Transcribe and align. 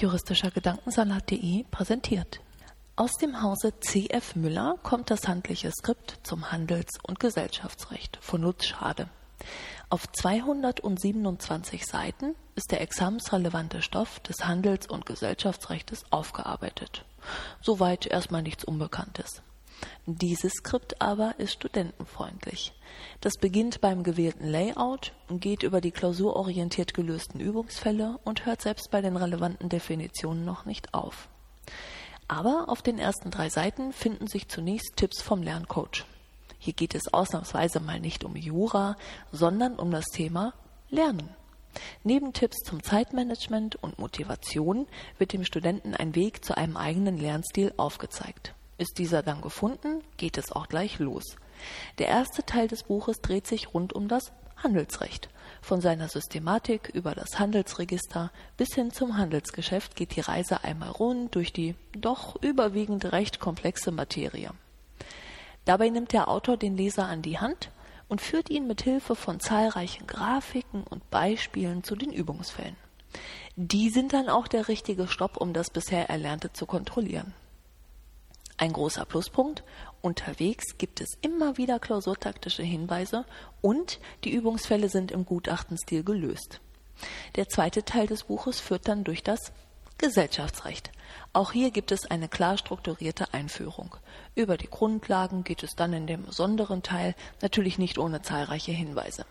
juristischer 0.00 0.50
Gedankensalat.de 0.50 1.64
präsentiert. 1.70 2.40
Aus 2.96 3.12
dem 3.12 3.42
Hause 3.42 3.78
C.F. 3.80 4.34
Müller 4.34 4.76
kommt 4.82 5.10
das 5.10 5.28
handliche 5.28 5.70
Skript 5.70 6.18
zum 6.22 6.50
Handels- 6.50 6.98
und 7.02 7.20
Gesellschaftsrecht 7.20 8.18
von 8.20 8.42
Lutz 8.42 8.66
Schade. 8.66 9.08
Auf 9.90 10.10
227 10.10 11.86
Seiten 11.86 12.34
ist 12.54 12.72
der 12.72 12.80
examensrelevante 12.80 13.82
Stoff 13.82 14.20
des 14.20 14.44
Handels- 14.44 14.88
und 14.88 15.06
Gesellschaftsrechtes 15.06 16.04
aufgearbeitet. 16.10 17.04
Soweit 17.62 18.06
erstmal 18.06 18.42
nichts 18.42 18.64
Unbekanntes. 18.64 19.42
Dieses 20.06 20.52
Skript 20.54 21.00
aber 21.00 21.34
ist 21.38 21.52
studentenfreundlich. 21.52 22.72
Das 23.20 23.34
beginnt 23.34 23.80
beim 23.80 24.02
gewählten 24.02 24.46
Layout, 24.46 25.12
geht 25.30 25.62
über 25.62 25.80
die 25.80 25.90
klausurorientiert 25.90 26.94
gelösten 26.94 27.40
Übungsfälle 27.40 28.18
und 28.24 28.46
hört 28.46 28.62
selbst 28.62 28.90
bei 28.90 29.00
den 29.00 29.16
relevanten 29.16 29.68
Definitionen 29.68 30.44
noch 30.44 30.64
nicht 30.64 30.94
auf. 30.94 31.28
Aber 32.26 32.68
auf 32.68 32.82
den 32.82 32.98
ersten 32.98 33.30
drei 33.30 33.48
Seiten 33.48 33.92
finden 33.92 34.26
sich 34.26 34.48
zunächst 34.48 34.96
Tipps 34.96 35.22
vom 35.22 35.42
Lerncoach. 35.42 36.04
Hier 36.58 36.74
geht 36.74 36.94
es 36.94 37.12
ausnahmsweise 37.12 37.80
mal 37.80 38.00
nicht 38.00 38.24
um 38.24 38.36
Jura, 38.36 38.96
sondern 39.32 39.76
um 39.76 39.90
das 39.90 40.06
Thema 40.06 40.54
Lernen. 40.90 41.30
Neben 42.02 42.32
Tipps 42.32 42.58
zum 42.64 42.82
Zeitmanagement 42.82 43.76
und 43.76 43.98
Motivation 43.98 44.86
wird 45.18 45.32
dem 45.32 45.44
Studenten 45.44 45.94
ein 45.94 46.14
Weg 46.14 46.44
zu 46.44 46.56
einem 46.56 46.76
eigenen 46.76 47.18
Lernstil 47.18 47.72
aufgezeigt. 47.76 48.54
Ist 48.78 48.98
dieser 48.98 49.22
dann 49.22 49.40
gefunden, 49.40 50.02
geht 50.16 50.38
es 50.38 50.52
auch 50.52 50.68
gleich 50.68 51.00
los. 51.00 51.36
Der 51.98 52.06
erste 52.06 52.44
Teil 52.44 52.68
des 52.68 52.84
Buches 52.84 53.20
dreht 53.20 53.46
sich 53.46 53.74
rund 53.74 53.92
um 53.92 54.06
das 54.06 54.32
Handelsrecht. 54.62 55.28
Von 55.60 55.80
seiner 55.80 56.08
Systematik 56.08 56.88
über 56.94 57.14
das 57.16 57.38
Handelsregister 57.38 58.30
bis 58.56 58.74
hin 58.74 58.92
zum 58.92 59.16
Handelsgeschäft 59.16 59.96
geht 59.96 60.14
die 60.14 60.20
Reise 60.20 60.62
einmal 60.62 60.90
rund 60.90 61.34
durch 61.34 61.52
die 61.52 61.74
doch 61.92 62.40
überwiegend 62.42 63.12
recht 63.12 63.40
komplexe 63.40 63.90
Materie. 63.90 64.50
Dabei 65.64 65.88
nimmt 65.88 66.12
der 66.12 66.28
Autor 66.28 66.56
den 66.56 66.76
Leser 66.76 67.06
an 67.06 67.22
die 67.22 67.38
Hand 67.38 67.70
und 68.08 68.20
führt 68.20 68.48
ihn 68.48 68.66
mit 68.66 68.82
Hilfe 68.82 69.16
von 69.16 69.40
zahlreichen 69.40 70.06
Grafiken 70.06 70.84
und 70.84 71.10
Beispielen 71.10 71.82
zu 71.82 71.96
den 71.96 72.12
Übungsfällen. 72.12 72.76
Die 73.56 73.90
sind 73.90 74.12
dann 74.12 74.28
auch 74.28 74.46
der 74.46 74.68
richtige 74.68 75.08
Stopp, 75.08 75.36
um 75.36 75.52
das 75.52 75.70
bisher 75.70 76.08
Erlernte 76.08 76.52
zu 76.52 76.64
kontrollieren. 76.64 77.34
Ein 78.60 78.72
großer 78.72 79.04
Pluspunkt, 79.04 79.62
unterwegs 80.02 80.76
gibt 80.78 81.00
es 81.00 81.16
immer 81.22 81.56
wieder 81.56 81.78
klausurtaktische 81.78 82.64
Hinweise 82.64 83.24
und 83.60 84.00
die 84.24 84.32
Übungsfälle 84.32 84.88
sind 84.88 85.12
im 85.12 85.24
Gutachtenstil 85.24 86.02
gelöst. 86.02 86.60
Der 87.36 87.48
zweite 87.48 87.84
Teil 87.84 88.08
des 88.08 88.24
Buches 88.24 88.58
führt 88.58 88.88
dann 88.88 89.04
durch 89.04 89.22
das 89.22 89.52
Gesellschaftsrecht. 89.96 90.90
Auch 91.32 91.52
hier 91.52 91.70
gibt 91.70 91.92
es 91.92 92.10
eine 92.10 92.28
klar 92.28 92.58
strukturierte 92.58 93.32
Einführung. 93.32 93.94
Über 94.34 94.56
die 94.56 94.68
Grundlagen 94.68 95.44
geht 95.44 95.62
es 95.62 95.76
dann 95.76 95.92
in 95.92 96.08
dem 96.08 96.24
besonderen 96.24 96.82
Teil, 96.82 97.14
natürlich 97.40 97.78
nicht 97.78 97.96
ohne 97.96 98.22
zahlreiche 98.22 98.72
Hinweise. 98.72 99.24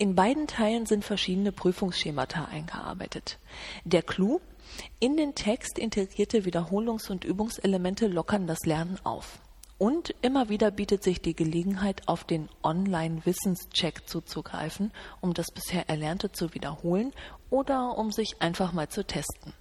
In 0.00 0.14
beiden 0.14 0.46
Teilen 0.46 0.86
sind 0.86 1.04
verschiedene 1.04 1.52
Prüfungsschemata 1.52 2.46
eingearbeitet. 2.46 3.38
Der 3.84 4.00
Clou 4.00 4.40
in 4.98 5.18
den 5.18 5.34
Text 5.34 5.78
integrierte 5.78 6.46
Wiederholungs- 6.46 7.10
und 7.10 7.22
Übungselemente 7.22 8.06
lockern 8.06 8.46
das 8.46 8.64
Lernen 8.64 8.98
auf. 9.04 9.40
Und 9.76 10.14
immer 10.22 10.48
wieder 10.48 10.70
bietet 10.70 11.02
sich 11.02 11.20
die 11.20 11.36
Gelegenheit, 11.36 12.08
auf 12.08 12.24
den 12.24 12.48
Online-Wissenscheck 12.62 14.08
zuzugreifen, 14.08 14.90
um 15.20 15.34
das 15.34 15.48
bisher 15.52 15.90
Erlernte 15.90 16.32
zu 16.32 16.54
wiederholen 16.54 17.12
oder 17.50 17.98
um 17.98 18.10
sich 18.10 18.40
einfach 18.40 18.72
mal 18.72 18.88
zu 18.88 19.06
testen. 19.06 19.52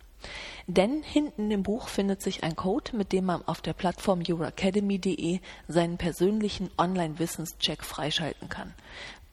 Denn 0.67 1.01
hinten 1.03 1.49
im 1.51 1.63
Buch 1.63 1.87
findet 1.87 2.21
sich 2.21 2.43
ein 2.43 2.55
Code, 2.55 2.95
mit 2.95 3.11
dem 3.11 3.25
man 3.25 3.47
auf 3.47 3.61
der 3.61 3.73
Plattform 3.73 4.21
euracademy.de 4.27 5.39
seinen 5.67 5.97
persönlichen 5.97 6.69
Online-Wissenscheck 6.77 7.83
freischalten 7.83 8.49
kann. 8.49 8.73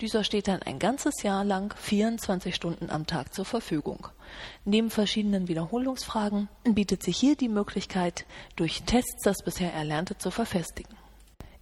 Dieser 0.01 0.25
steht 0.25 0.49
dann 0.49 0.63
ein 0.63 0.79
ganzes 0.79 1.23
Jahr 1.23 1.43
lang 1.43 1.75
24 1.75 2.55
Stunden 2.55 2.91
am 2.91 3.07
Tag 3.07 3.33
zur 3.33 3.47
Verfügung. 3.47 4.09
Neben 4.67 4.91
verschiedenen 4.91 5.49
Wiederholungsfragen 5.49 6.49
bietet 6.65 7.03
sich 7.03 7.17
hier 7.17 7.35
die 7.35 7.49
Möglichkeit, 7.49 8.27
durch 8.57 8.83
Tests 8.83 9.23
das 9.23 9.43
bisher 9.43 9.73
Erlernte 9.73 10.19
zu 10.19 10.31
verfestigen. 10.31 10.95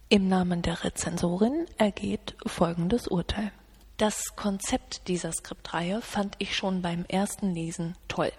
Im 0.09 0.27
Namen 0.27 0.61
der 0.61 0.83
Rezensorin 0.83 1.65
ergeht 1.77 2.35
folgendes 2.45 3.07
Urteil. 3.07 3.51
Das 3.97 4.35
Konzept 4.35 5.07
dieser 5.07 5.31
Skriptreihe 5.31 6.01
fand 6.01 6.35
ich 6.39 6.55
schon 6.55 6.81
beim 6.81 7.05
ersten 7.07 7.53
Lesen 7.53 7.95
toll. 8.09 8.31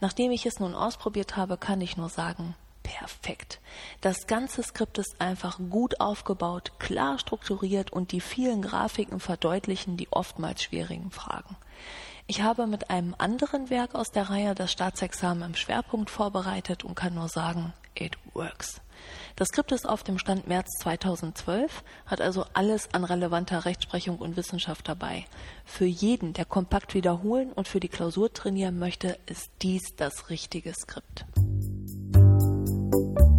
Nachdem 0.00 0.30
ich 0.30 0.46
es 0.46 0.60
nun 0.60 0.74
ausprobiert 0.74 1.36
habe, 1.36 1.56
kann 1.56 1.80
ich 1.80 1.96
nur 1.96 2.08
sagen, 2.08 2.54
perfekt. 2.82 3.60
Das 4.00 4.26
ganze 4.26 4.62
Skript 4.62 4.98
ist 4.98 5.20
einfach 5.20 5.58
gut 5.70 6.00
aufgebaut, 6.00 6.72
klar 6.78 7.18
strukturiert 7.18 7.92
und 7.92 8.12
die 8.12 8.20
vielen 8.20 8.62
Grafiken 8.62 9.20
verdeutlichen 9.20 9.96
die 9.96 10.10
oftmals 10.10 10.62
schwierigen 10.62 11.10
Fragen. 11.10 11.56
Ich 12.30 12.42
habe 12.42 12.68
mit 12.68 12.90
einem 12.90 13.16
anderen 13.18 13.70
Werk 13.70 13.96
aus 13.96 14.12
der 14.12 14.30
Reihe 14.30 14.54
das 14.54 14.70
Staatsexamen 14.70 15.42
im 15.42 15.56
Schwerpunkt 15.56 16.10
vorbereitet 16.10 16.84
und 16.84 16.94
kann 16.94 17.12
nur 17.14 17.26
sagen, 17.26 17.72
it 17.96 18.16
works. 18.34 18.80
Das 19.34 19.48
Skript 19.48 19.72
ist 19.72 19.84
auf 19.84 20.04
dem 20.04 20.16
Stand 20.16 20.46
März 20.46 20.78
2012, 20.78 21.82
hat 22.06 22.20
also 22.20 22.44
alles 22.52 22.94
an 22.94 23.02
relevanter 23.02 23.64
Rechtsprechung 23.64 24.18
und 24.18 24.36
Wissenschaft 24.36 24.86
dabei. 24.86 25.26
Für 25.64 25.86
jeden, 25.86 26.32
der 26.32 26.44
kompakt 26.44 26.94
wiederholen 26.94 27.50
und 27.50 27.66
für 27.66 27.80
die 27.80 27.88
Klausur 27.88 28.32
trainieren 28.32 28.78
möchte, 28.78 29.18
ist 29.26 29.50
dies 29.62 29.96
das 29.96 30.30
richtige 30.30 30.72
Skript. 30.72 31.24
You. 32.92 33.29